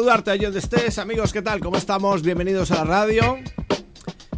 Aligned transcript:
Saludarte 0.00 0.30
allí 0.30 0.44
donde 0.44 0.60
estés, 0.60 0.96
amigos, 0.96 1.30
¿qué 1.30 1.42
tal? 1.42 1.60
¿Cómo 1.60 1.76
estamos? 1.76 2.22
Bienvenidos 2.22 2.70
a 2.70 2.76
la 2.76 2.84
radio. 2.84 3.36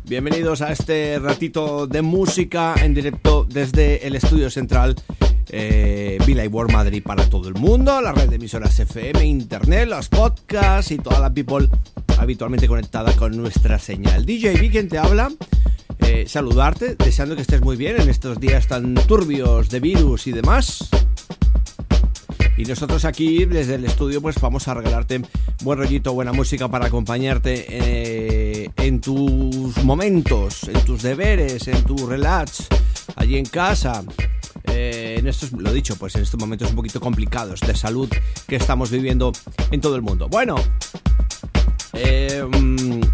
Bienvenidos 0.03 0.61
a 0.61 0.73
este 0.73 1.21
ratito 1.21 1.87
de 1.87 2.03
música 2.03 2.75
en 2.83 2.95
directo 2.95 3.47
desde 3.49 4.05
el 4.05 4.17
estudio 4.17 4.51
central 4.51 4.97
eh, 5.51 6.19
Villa 6.27 6.45
y 6.45 6.49
World 6.49 6.73
Madrid 6.73 7.01
para 7.01 7.31
todo 7.31 7.49
el 7.49 7.55
mundo, 7.55 8.01
la 8.01 8.11
red 8.11 8.29
de 8.29 8.37
emisoras 8.37 8.77
FM, 8.77 9.25
internet, 9.25 9.89
los 9.89 10.09
podcasts 10.09 10.91
y 10.91 10.99
toda 10.99 11.21
la 11.21 11.33
people 11.33 11.69
habitualmente 12.19 12.67
conectada 12.67 13.15
con 13.15 13.37
nuestra 13.37 13.79
señal. 13.79 14.27
DJ 14.27 14.55
V, 14.55 14.69
quien 14.69 14.89
te 14.89 14.99
habla, 14.99 15.31
eh, 16.01 16.25
saludarte, 16.27 16.97
deseando 16.97 17.37
que 17.37 17.43
estés 17.43 17.63
muy 17.63 17.77
bien 17.77 18.01
en 18.01 18.09
estos 18.09 18.41
días 18.41 18.67
tan 18.67 18.95
turbios 18.95 19.71
de 19.71 19.79
virus 19.79 20.27
y 20.27 20.33
demás. 20.33 20.91
Y 22.63 22.65
nosotros 22.65 23.05
aquí 23.05 23.45
desde 23.45 23.75
el 23.75 23.85
estudio 23.85 24.23
pues 24.23 24.41
vamos 24.41 24.69
a 24.69 24.75
regalarte 24.75 25.21
buen 25.65 25.81
rollito, 25.81 26.13
buena 26.13 26.33
música 26.33 26.69
para 26.69 26.87
acompañarte 26.87 27.67
eh, 27.69 28.71
en 28.77 29.01
tus 29.01 29.83
momentos, 29.83 30.69
en 30.69 30.85
tus 30.85 31.03
deberes, 31.03 31.67
en 31.67 31.83
tu 31.83 32.07
relax, 32.07 32.69
allí 33.17 33.37
en 33.37 33.47
casa. 33.47 34.05
Eh, 34.63 35.17
en 35.19 35.27
estos, 35.27 35.51
lo 35.51 35.73
dicho, 35.73 35.97
pues 35.97 36.15
en 36.15 36.23
estos 36.23 36.39
momentos 36.39 36.71
un 36.71 36.77
poquito 36.77 37.01
complicados 37.01 37.59
de 37.63 37.75
salud 37.75 38.09
que 38.47 38.55
estamos 38.55 38.93
viviendo 38.93 39.33
en 39.73 39.81
todo 39.81 39.97
el 39.97 40.03
mundo. 40.03 40.29
Bueno, 40.29 40.55
eh, 41.95 42.45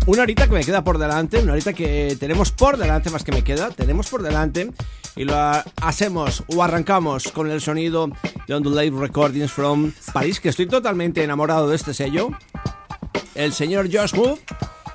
una 0.06 0.22
horita 0.22 0.46
que 0.46 0.52
me 0.52 0.64
queda 0.64 0.84
por 0.84 0.98
delante, 0.98 1.38
una 1.38 1.52
horita 1.52 1.72
que 1.72 2.18
tenemos 2.20 2.52
por 2.52 2.76
delante, 2.76 3.08
más 3.08 3.24
que 3.24 3.32
me 3.32 3.42
queda, 3.42 3.70
tenemos 3.70 4.10
por 4.10 4.22
delante 4.22 4.70
y 5.16 5.24
lo 5.24 5.34
hacemos 5.80 6.44
o 6.54 6.62
arrancamos 6.62 7.28
con 7.28 7.50
el 7.50 7.62
sonido 7.62 8.10
de 8.48 8.54
On 8.54 8.62
The 8.62 8.70
Live 8.70 8.98
Recordings 8.98 9.52
from 9.52 9.92
París, 10.12 10.40
que 10.40 10.48
estoy 10.48 10.66
totalmente 10.66 11.22
enamorado 11.22 11.68
de 11.68 11.76
este 11.76 11.92
sello. 11.92 12.30
El 13.34 13.52
señor 13.52 13.88
Josh 13.92 14.14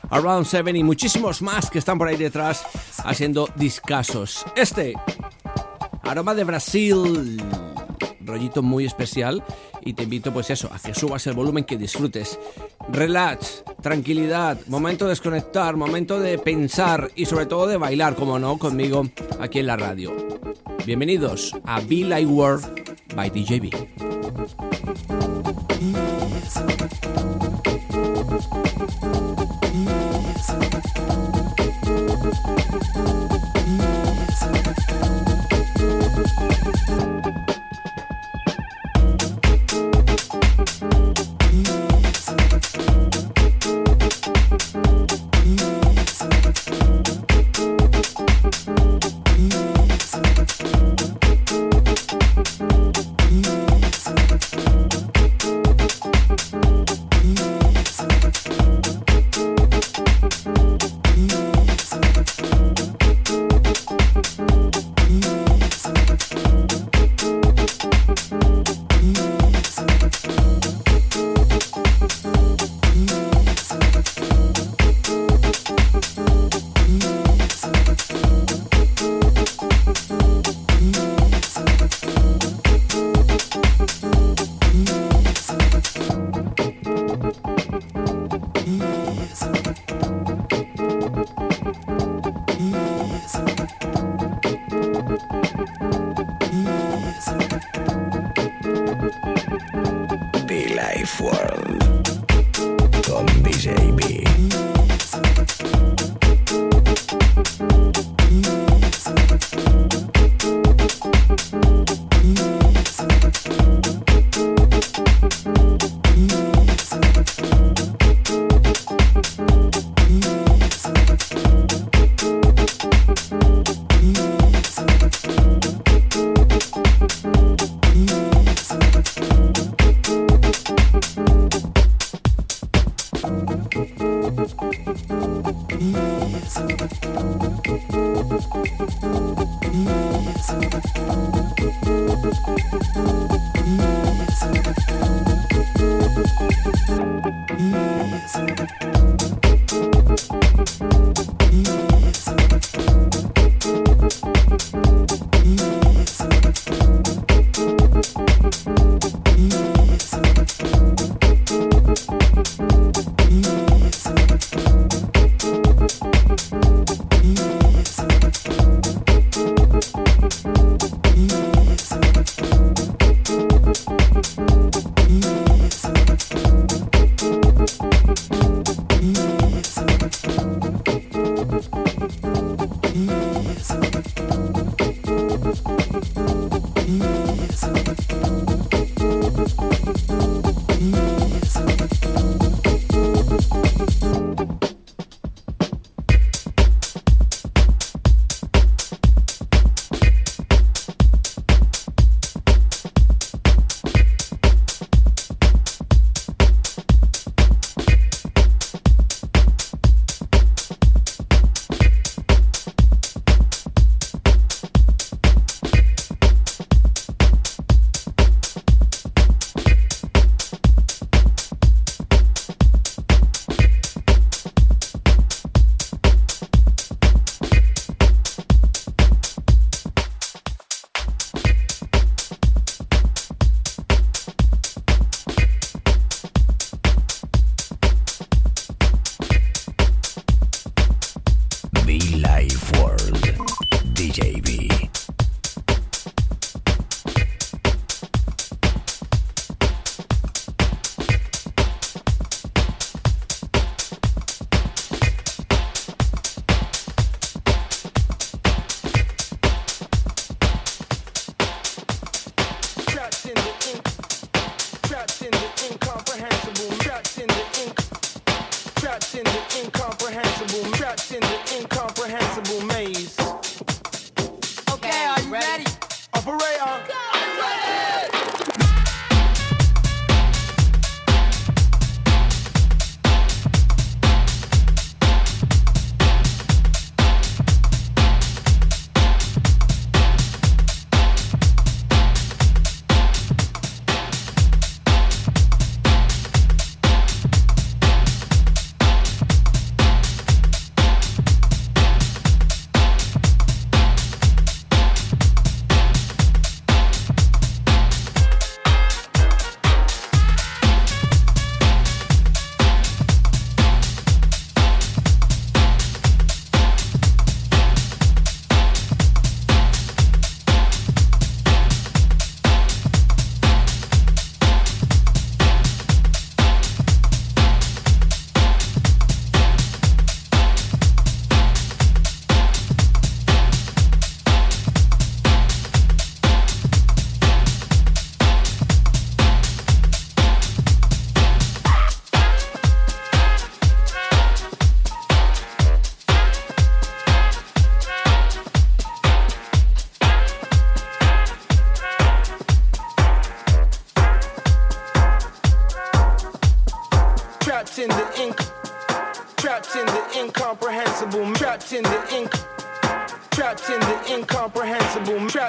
Around 0.10 0.45
7 0.48 0.72
y 0.72 0.84
muchísimos 0.84 1.42
más 1.44 1.70
que 1.70 1.78
están 1.78 2.00
por 2.00 2.08
ahí 2.08 2.18
detrás 2.18 2.66
haciendo 3.05 3.48
discasos. 3.55 4.44
Este, 4.55 4.95
aroma 6.02 6.33
de 6.33 6.44
Brasil, 6.44 7.42
rollito 8.26 8.64
muy 8.64 8.86
especial 8.86 9.44
y 9.86 9.94
te 9.94 10.04
invito 10.04 10.33
pues 10.33 10.50
eso, 10.50 10.70
a 10.73 10.80
que 10.80 10.95
subas 10.95 11.27
el 11.27 11.33
volumen, 11.33 11.64
que 11.64 11.77
disfrutes. 11.77 12.39
Relax, 12.89 13.64
tranquilidad, 13.82 14.60
momento 14.66 15.06
de 15.06 15.10
desconectar, 15.11 15.76
momento 15.76 16.20
de 16.20 16.39
pensar 16.39 17.11
y 17.16 17.27
sobre 17.27 17.45
todo 17.45 17.67
de 17.67 17.77
bailar, 17.77 18.16
como 18.16 18.39
no, 18.39 18.58
conmigo 18.58 19.08
aquí 19.39 19.60
en 19.60 19.67
la 19.67 19.77
radio. 19.77 20.11
Bienvenidos 20.88 21.56
a 21.66 21.80
Be 21.82 22.04
Like 22.04 22.26
World 22.26 22.83
by 23.16 23.30
DJB. 23.30 24.73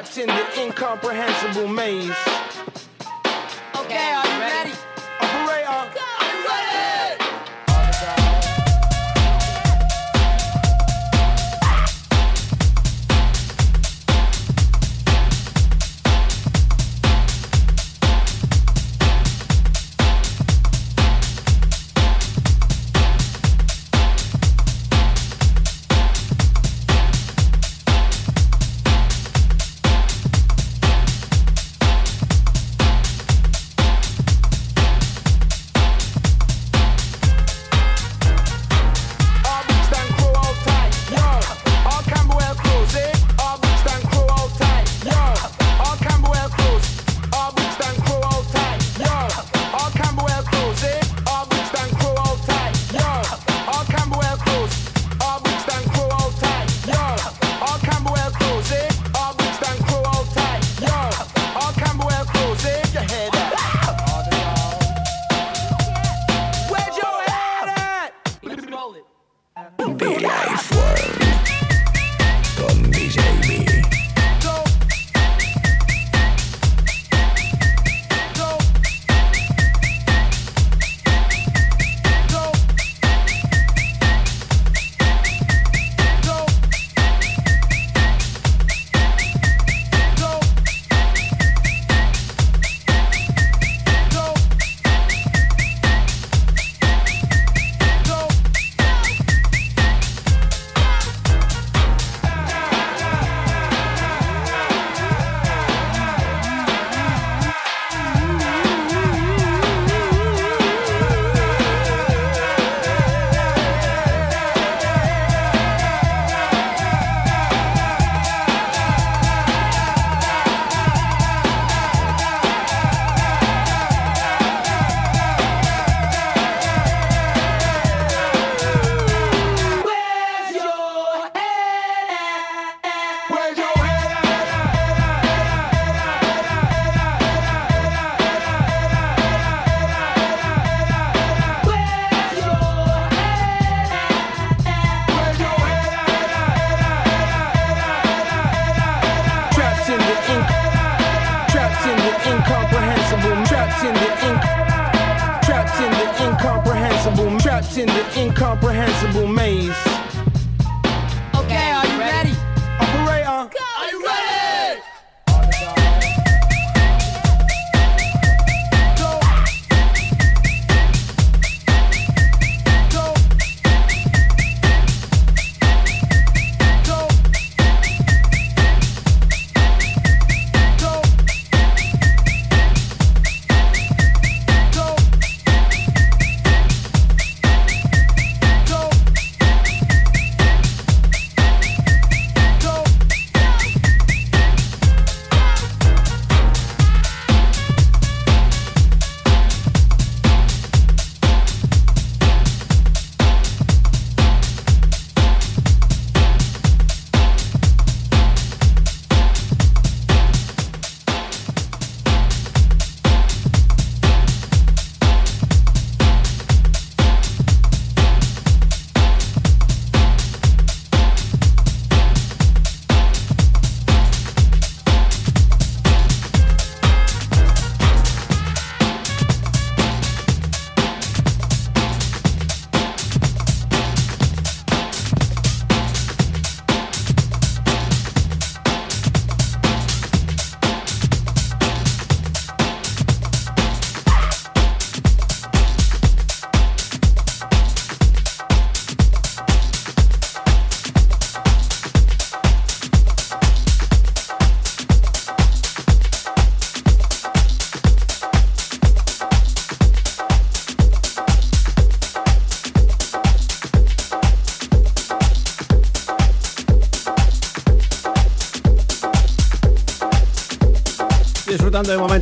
Trapped 0.05 0.19
in 0.19 0.27
the 0.27 0.63
incomprehensible 0.63 1.69
maze. 1.69 2.24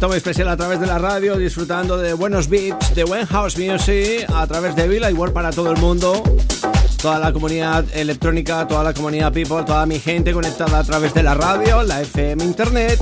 Momento 0.03 0.09
muy 0.09 0.17
especial 0.17 0.49
a 0.49 0.57
través 0.57 0.81
de 0.81 0.87
la 0.87 0.99
radio, 0.99 1.37
disfrutando 1.37 1.97
de 1.97 2.13
buenos 2.15 2.49
beats, 2.49 2.93
de 2.93 3.05
buen 3.05 3.25
house 3.27 3.57
music, 3.57 4.27
a 4.35 4.45
través 4.49 4.75
de 4.75 4.89
Villa 4.89 5.09
World 5.11 5.33
para 5.33 5.51
todo 5.51 5.71
el 5.71 5.79
mundo, 5.79 6.25
toda 7.01 7.21
la 7.21 7.33
comunidad 7.33 7.85
electrónica, 7.95 8.67
toda 8.67 8.83
la 8.83 8.95
comunidad 8.95 9.33
people, 9.33 9.63
toda 9.65 9.87
mi 9.87 10.01
gente 10.01 10.33
conectada 10.33 10.81
a 10.81 10.83
través 10.83 11.15
de 11.15 11.23
la 11.23 11.35
radio, 11.35 11.85
la 11.85 12.01
FM 12.01 12.43
Internet 12.43 12.99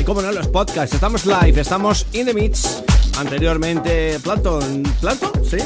y 0.00 0.02
como 0.02 0.22
no 0.22 0.32
los 0.32 0.48
podcasts. 0.48 0.94
Estamos 0.94 1.24
live, 1.24 1.60
estamos 1.60 2.04
in 2.12 2.26
the 2.26 2.34
mix. 2.34 2.82
Anteriormente, 3.16 4.18
Platon, 4.18 4.82
¿Plato? 5.00 5.30
¿Sí? 5.48 5.58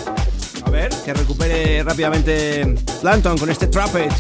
A 0.67 0.71
ver, 0.71 0.91
que 1.03 1.15
recupere 1.15 1.83
rápidamente 1.83 2.75
Planton 3.01 3.39
con 3.39 3.49
este 3.49 3.69
Trumpet. 3.69 4.13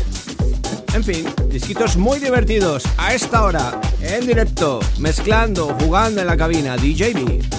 En 0.94 1.04
fin, 1.04 1.26
disquitos 1.50 1.98
muy 1.98 2.18
divertidos 2.18 2.84
a 2.96 3.12
esta 3.12 3.42
hora, 3.42 3.78
en 4.08 4.26
directo, 4.26 4.80
mezclando, 4.98 5.76
jugando 5.80 6.20
en 6.20 6.26
la 6.26 6.36
cabina, 6.36 6.76
DJB. 6.76 7.57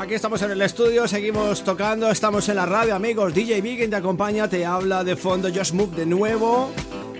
Aquí 0.00 0.14
estamos 0.14 0.40
en 0.40 0.52
el 0.52 0.62
estudio, 0.62 1.06
seguimos 1.06 1.62
tocando, 1.62 2.10
estamos 2.10 2.48
en 2.48 2.56
la 2.56 2.64
radio, 2.64 2.94
amigos. 2.94 3.34
DJ 3.34 3.60
B, 3.60 3.76
quien 3.76 3.90
te 3.90 3.96
acompaña, 3.96 4.48
te 4.48 4.64
habla 4.64 5.04
de 5.04 5.14
fondo 5.14 5.50
Just 5.54 5.74
Move 5.74 5.94
de 5.94 6.06
nuevo. 6.06 6.70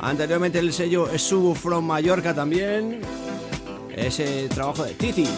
Anteriormente 0.00 0.60
el 0.60 0.72
sello 0.72 1.06
Subo 1.18 1.54
From 1.54 1.84
Mallorca 1.84 2.34
también. 2.34 3.02
Ese 3.94 4.48
trabajo 4.48 4.84
de 4.84 4.94
Titi. 4.94 5.28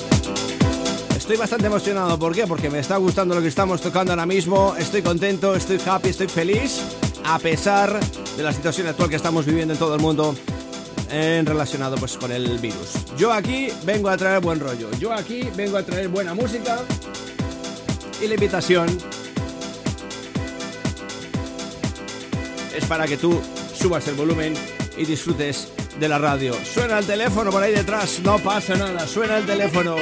Estoy 1.17 1.37
bastante 1.37 1.67
emocionado, 1.67 2.17
¿por 2.17 2.33
qué? 2.33 2.47
Porque 2.47 2.71
me 2.71 2.79
está 2.79 2.97
gustando 2.99 3.35
lo 3.35 3.43
que 3.43 3.49
estamos 3.49 3.81
tocando 3.81 4.13
ahora 4.13 4.25
mismo. 4.25 4.77
Estoy 4.79 5.03
contento, 5.03 5.57
estoy 5.57 5.81
happy, 5.85 6.11
estoy 6.11 6.29
feliz. 6.29 6.81
A 7.25 7.41
pesar 7.41 7.99
de 8.37 8.43
la 8.45 8.53
situación 8.53 8.87
actual 8.87 9.11
que 9.11 9.17
estamos 9.17 9.45
viviendo 9.47 9.75
en 9.75 9.81
todo 9.81 9.97
el 9.97 10.01
mundo 10.01 10.33
en 11.11 11.45
relacionado 11.45 11.97
pues 11.97 12.17
con 12.17 12.31
el 12.31 12.57
virus. 12.59 12.93
Yo 13.19 13.33
aquí 13.33 13.67
vengo 13.85 14.09
a 14.09 14.17
traer 14.17 14.41
buen 14.41 14.61
rollo. 14.61 14.89
Yo 15.01 15.13
aquí 15.13 15.49
vengo 15.57 15.77
a 15.77 15.83
traer 15.83 16.07
buena 16.07 16.35
música 16.35 16.79
y 18.23 18.29
la 18.29 18.35
invitación 18.35 18.87
es 22.77 22.85
para 22.87 23.07
que 23.07 23.17
tú 23.17 23.41
subas 23.75 24.07
el 24.07 24.15
volumen 24.15 24.55
y 24.97 25.05
disfrutes 25.05 25.69
de 25.99 26.09
la 26.09 26.19
radio. 26.19 26.55
Suena 26.65 26.99
el 26.99 27.07
teléfono 27.07 27.51
por 27.51 27.63
ahí 27.63 27.73
detrás, 27.73 28.21
no 28.23 28.39
pasa 28.39 28.77
nada. 28.77 29.07
Suena 29.07 29.39
el 29.39 29.47
teléfono. 29.47 29.97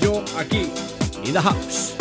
Yo 0.00 0.24
aquí, 0.38 0.70
in 1.24 1.32
the 1.32 1.40
house. 1.40 1.91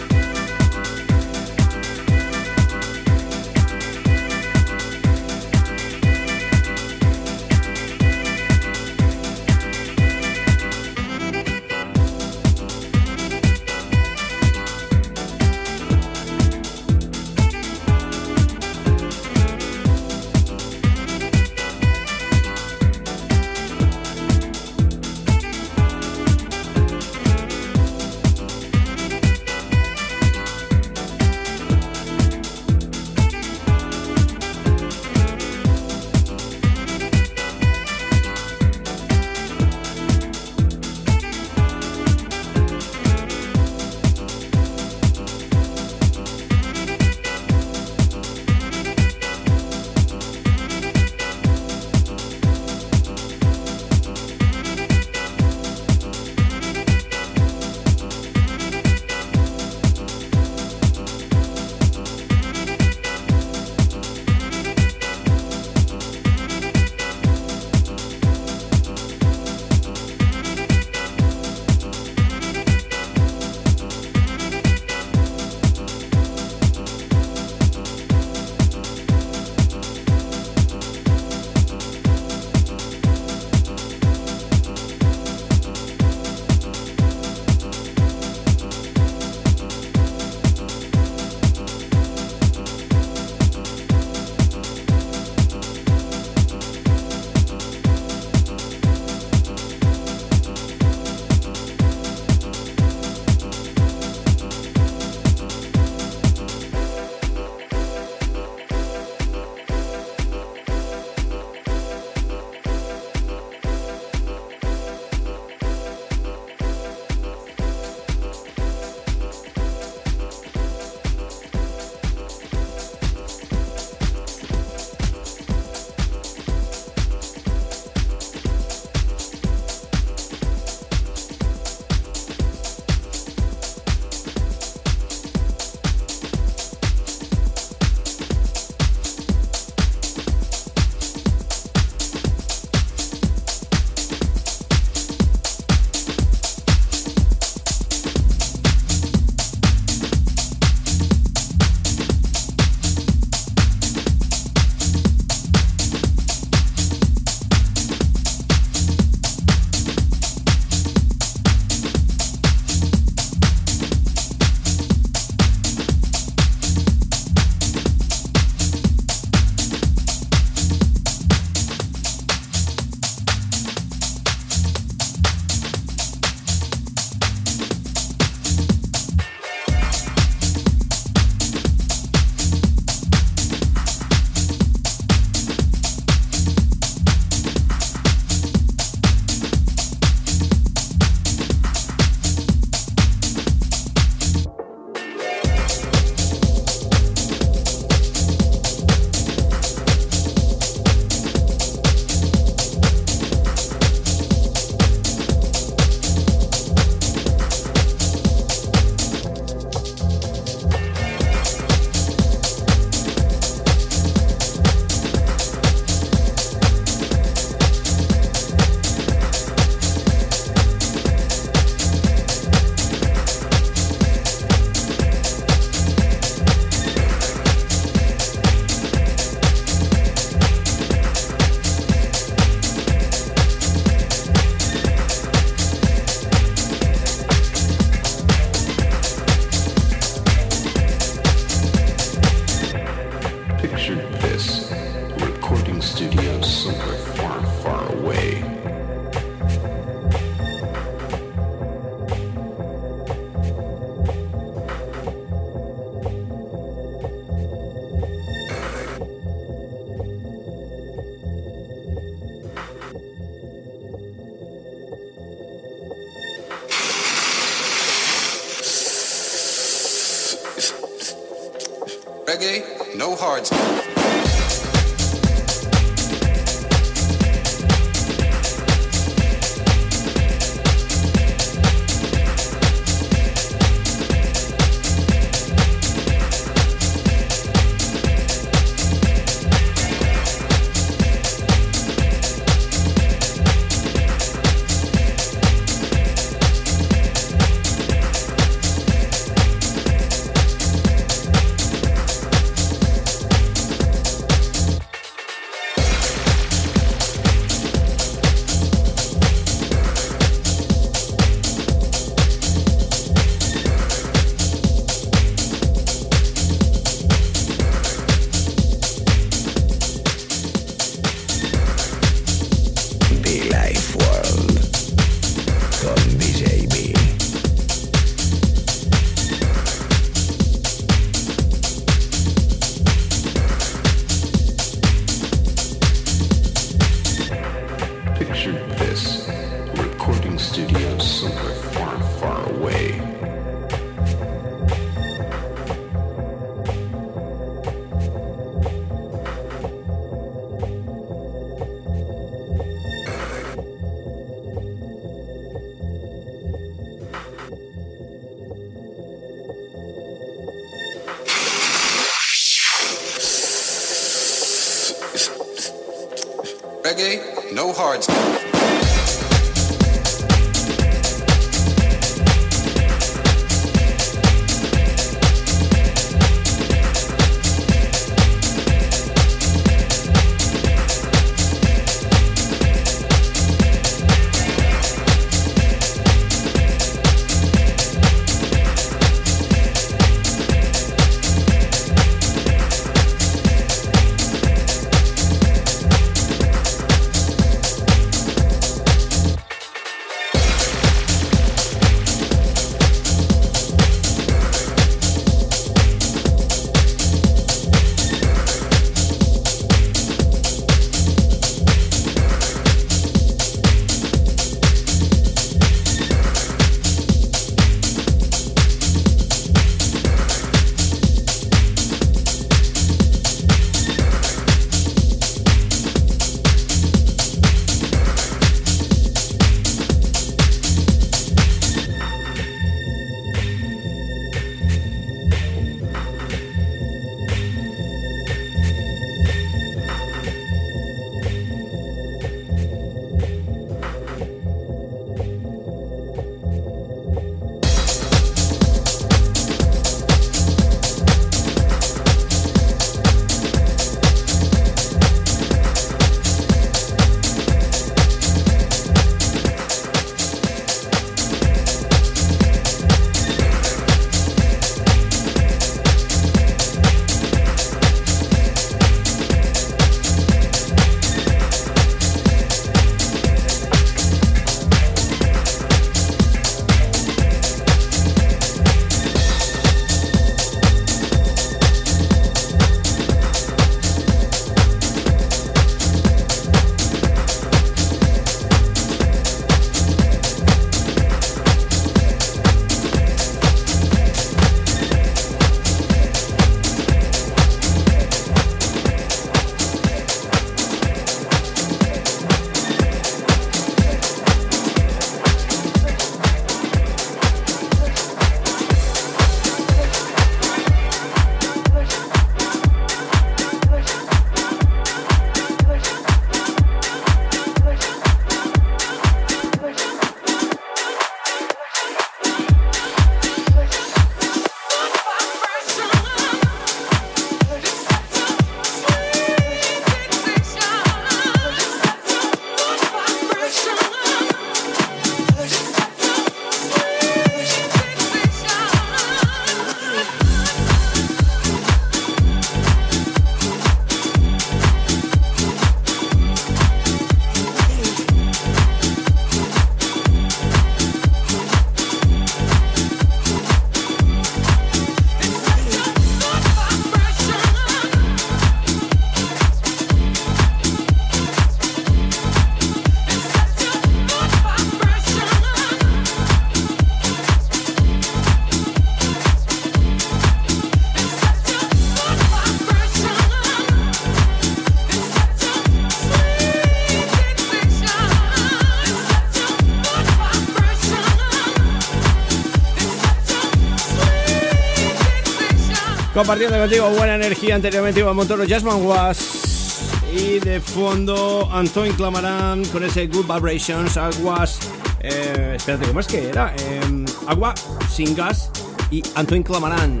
Compartiendo 586.28 586.58
contigo 586.58 586.90
buena 586.90 587.14
energía 587.14 587.54
anteriormente 587.54 588.00
Iván 588.00 588.14
Montoro, 588.14 588.44
Jasmine 588.46 588.74
Was 588.74 589.80
y 590.14 590.38
de 590.40 590.60
fondo 590.60 591.48
Antoine 591.50 591.94
Clamarán 591.94 592.66
con 592.66 592.84
ese 592.84 593.06
Good 593.06 593.24
Vibrations, 593.24 593.96
Aguas, 593.96 594.58
eh, 595.00 595.54
espérate, 595.56 595.86
¿cómo 595.86 596.00
es 596.00 596.06
que 596.06 596.28
era? 596.28 596.54
Eh, 596.54 597.06
agua 597.26 597.54
sin 597.90 598.14
gas 598.14 598.50
y 598.90 599.02
Antoine 599.14 599.42
Clamarán. 599.42 600.00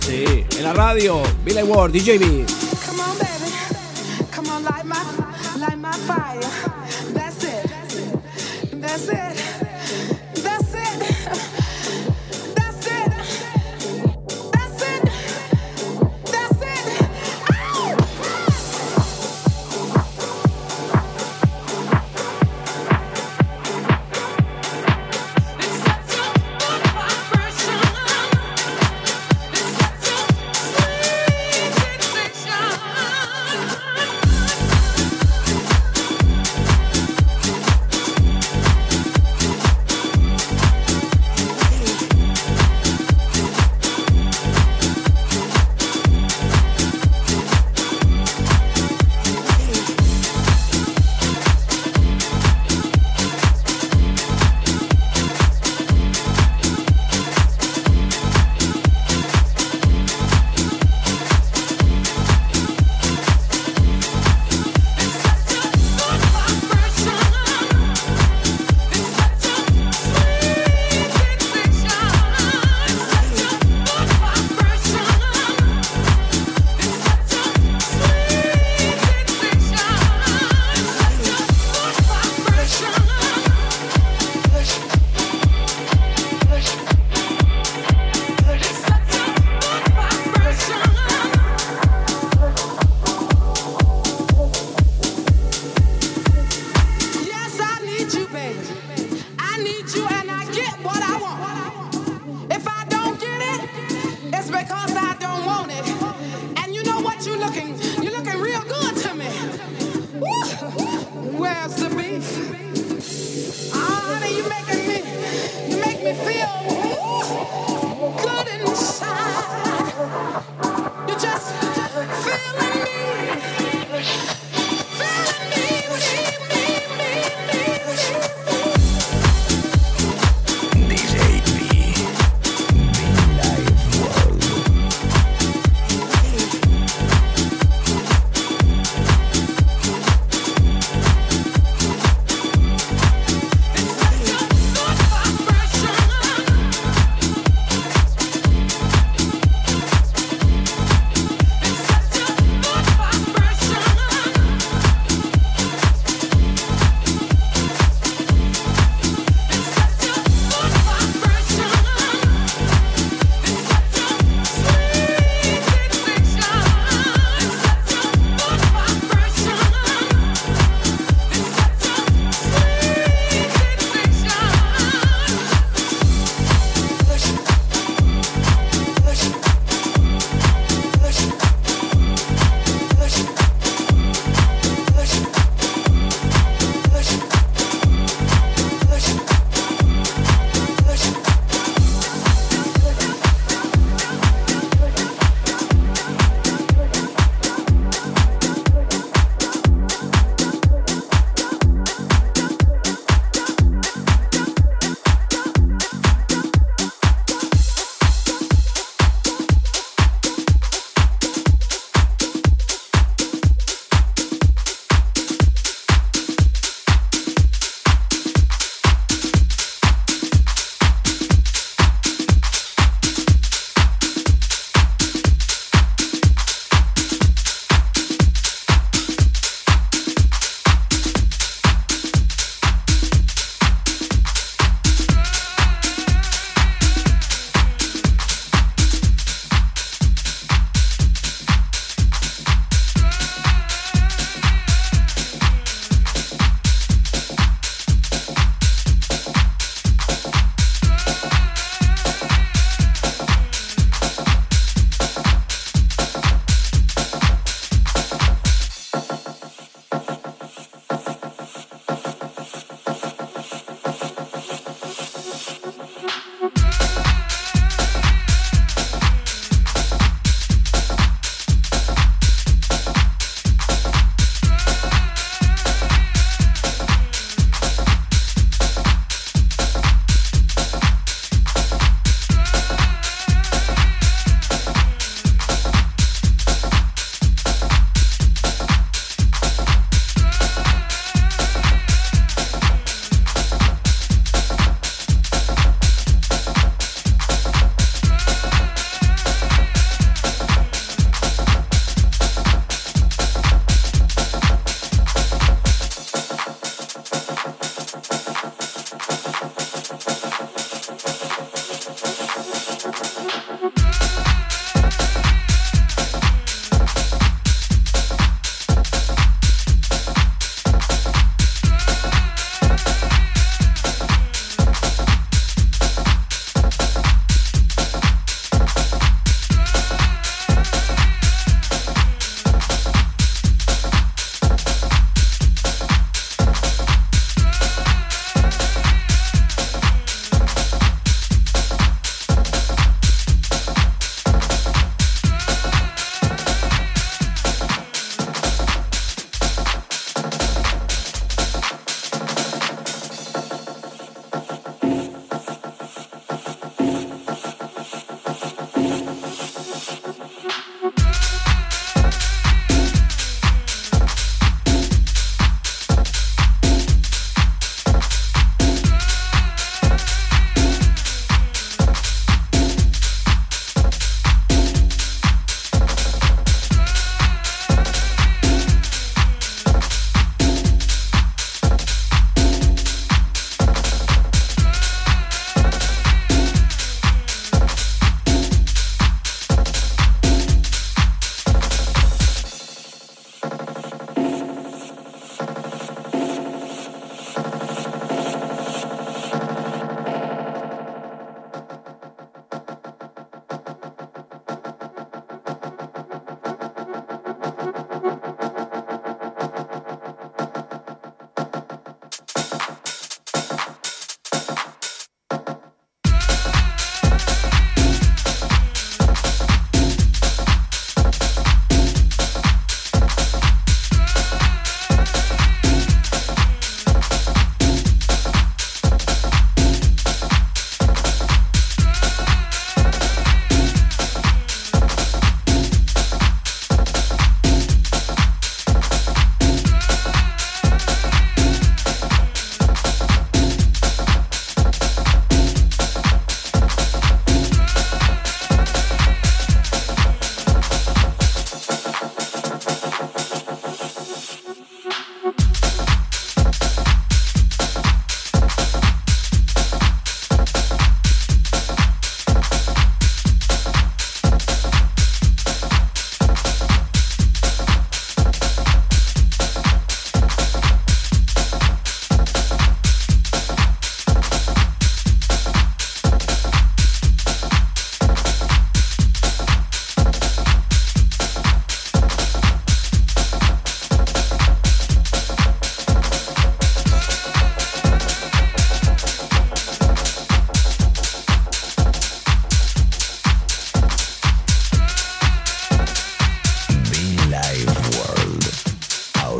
Sí, 0.00 0.44
en 0.56 0.64
la 0.64 0.72
radio, 0.72 1.22
Billy 1.44 1.62
Ward, 1.62 1.92
DJB. 1.92 2.57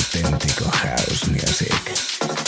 auténtico 0.09 0.65
house 0.71 1.29
music. 1.29 2.48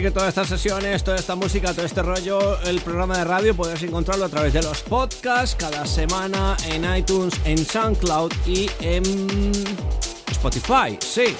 Que 0.00 0.10
todas 0.10 0.30
estas 0.30 0.48
sesiones, 0.48 1.04
toda 1.04 1.18
esta 1.18 1.34
música, 1.34 1.74
todo 1.74 1.84
este 1.84 2.02
rollo, 2.02 2.58
el 2.62 2.80
programa 2.80 3.18
de 3.18 3.24
radio 3.24 3.54
puedes 3.54 3.82
encontrarlo 3.82 4.24
a 4.24 4.28
través 4.30 4.54
de 4.54 4.62
los 4.62 4.80
podcasts 4.80 5.54
cada 5.54 5.84
semana 5.84 6.56
en 6.68 6.86
iTunes, 6.96 7.34
en 7.44 7.58
SoundCloud 7.58 8.32
y 8.46 8.70
en 8.80 9.02
Spotify. 10.30 10.98
Sí. 11.00 11.36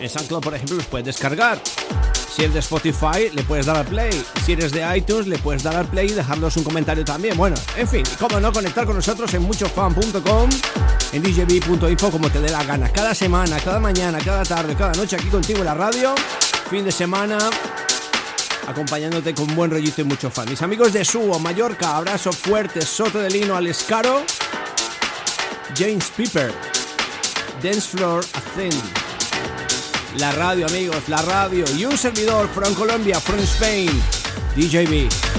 En 0.00 0.08
SoundCloud, 0.08 0.42
por 0.42 0.54
ejemplo, 0.54 0.76
los 0.76 0.86
puedes 0.86 1.04
descargar. 1.04 1.60
Si 2.34 2.40
eres 2.40 2.54
de 2.54 2.60
Spotify, 2.60 3.28
le 3.34 3.42
puedes 3.42 3.66
dar 3.66 3.76
al 3.76 3.86
play. 3.86 4.24
Si 4.46 4.52
eres 4.52 4.72
de 4.72 4.96
iTunes, 4.96 5.26
le 5.26 5.36
puedes 5.36 5.62
dar 5.62 5.76
al 5.76 5.88
play 5.88 6.06
y 6.08 6.14
dejarnos 6.14 6.56
un 6.56 6.64
comentario 6.64 7.04
también. 7.04 7.36
Bueno, 7.36 7.56
en 7.76 7.86
fin, 7.86 8.02
cómo 8.18 8.40
no, 8.40 8.50
conectar 8.50 8.86
con 8.86 8.96
nosotros 8.96 9.34
en 9.34 9.42
muchofan.com, 9.42 10.48
en 11.12 11.22
djb.info, 11.22 12.10
como 12.10 12.30
te 12.30 12.40
dé 12.40 12.48
la 12.48 12.64
gana. 12.64 12.88
Cada 12.88 13.14
semana, 13.14 13.60
cada 13.60 13.78
mañana, 13.78 14.18
cada 14.24 14.42
tarde, 14.42 14.74
cada 14.74 14.92
noche 14.92 15.16
aquí 15.16 15.28
contigo 15.28 15.58
en 15.58 15.66
la 15.66 15.74
radio. 15.74 16.14
Fin 16.70 16.84
de 16.84 16.92
semana, 16.92 17.36
acompañándote 18.68 19.34
con 19.34 19.52
buen 19.56 19.72
rollito 19.72 20.02
y 20.02 20.04
mucho 20.04 20.30
fan. 20.30 20.48
Mis 20.48 20.62
amigos 20.62 20.92
de 20.92 21.04
Suo, 21.04 21.40
Mallorca, 21.40 21.96
abrazo 21.96 22.30
fuerte, 22.30 22.82
Soto 22.82 23.18
de 23.18 23.28
Lino, 23.28 23.56
Alescaro, 23.56 24.22
James 25.76 26.12
Piper, 26.16 26.52
Dance 27.60 27.80
Floor, 27.80 28.24
Ascend. 28.34 28.80
La 30.18 30.30
radio, 30.30 30.66
amigos, 30.66 31.08
la 31.08 31.20
radio. 31.22 31.64
Y 31.76 31.86
un 31.86 31.98
servidor, 31.98 32.48
from 32.48 32.72
Colombia, 32.74 33.18
from 33.18 33.40
Spain, 33.40 33.90
DJB. 34.54 35.29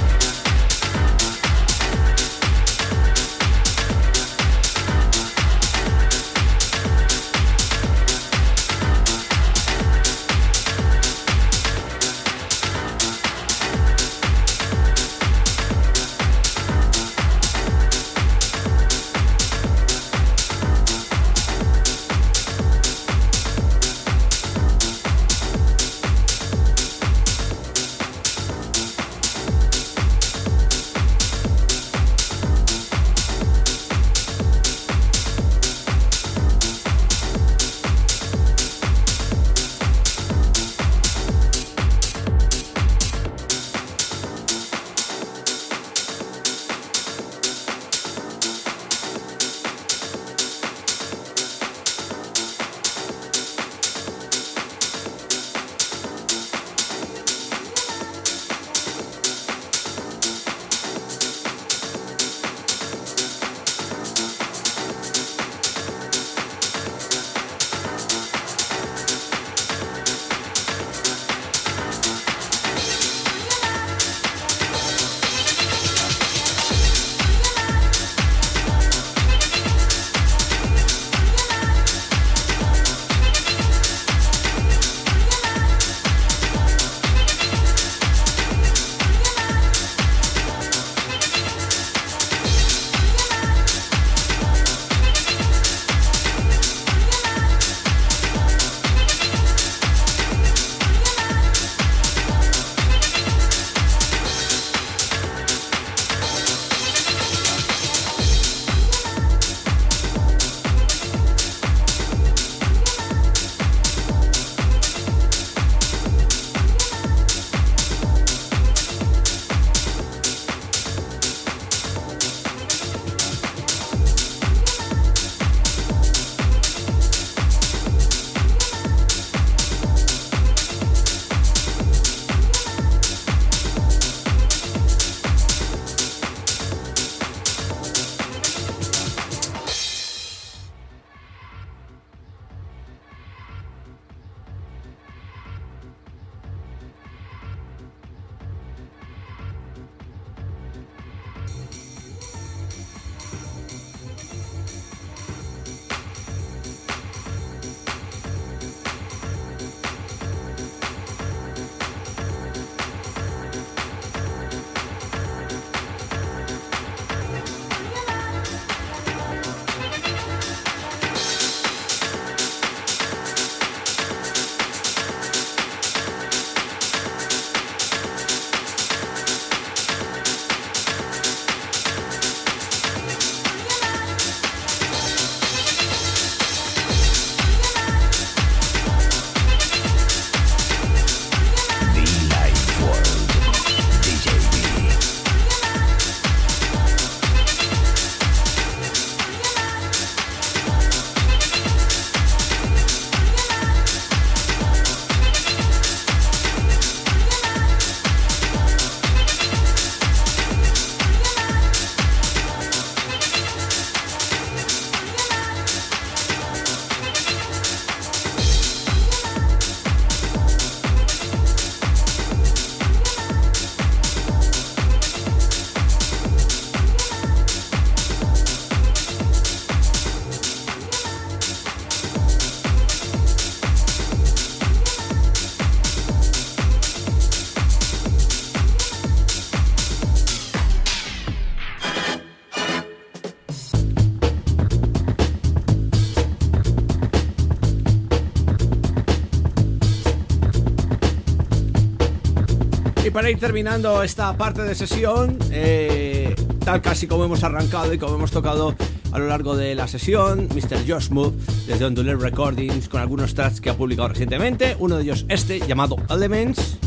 Ir 253.30 253.40
terminando 253.40 254.02
esta 254.04 254.36
parte 254.36 254.64
de 254.64 254.74
sesión, 254.74 255.38
eh, 255.52 256.34
tal 256.66 256.82
casi 256.82 257.08
como 257.08 257.26
hemos 257.26 257.44
arrancado 257.44 257.94
y 257.94 257.98
como 257.98 258.16
hemos 258.16 258.32
tocado 258.32 258.76
a 259.12 259.20
lo 259.20 259.28
largo 259.28 259.56
de 259.56 259.76
la 259.76 259.88
sesión, 259.88 260.48
Mr. 260.54 260.88
Josh 260.88 261.10
Move 261.10 261.36
desde 261.68 261.86
Ondulate 261.86 262.18
Recordings 262.18 262.90
con 262.90 263.02
algunos 263.02 263.34
tracks 263.34 263.62
que 263.62 263.70
ha 263.70 263.76
publicado 263.76 264.08
recientemente, 264.10 264.76
uno 264.80 264.98
de 264.98 265.04
ellos 265.04 265.26
este 265.30 265.60
llamado 265.60 265.98
Elements 266.10 266.78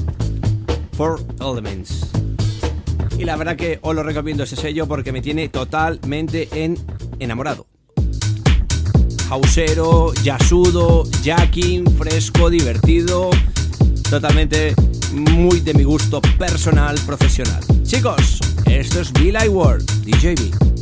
for 0.97 1.21
Elements. 1.41 2.11
Y 3.19 3.25
la 3.25 3.37
verdad 3.37 3.55
que 3.57 3.79
os 3.83 3.95
lo 3.95 4.03
recomiendo 4.03 4.43
ese 4.43 4.57
sello 4.57 4.89
porque 4.89 5.13
me 5.13 5.23
tiene 5.23 5.49
totalmente 5.49 6.49
en 6.53 6.79
enamorado. 7.21 7.67
Hausero, 9.31 10.13
yasudo, 10.23 11.05
jacking, 11.23 11.87
fresco, 11.97 12.51
divertido, 12.51 13.31
totalmente 14.11 14.75
muy 15.13 15.61
de 15.61 15.75
mi 15.75 15.85
gusto 15.85 16.21
personal, 16.39 16.99
profesional. 17.07 17.63
Chicos, 17.83 18.39
esto 18.67 19.01
es 19.01 19.13
Be 19.13 19.33
Like 19.33 19.49
World. 19.49 20.74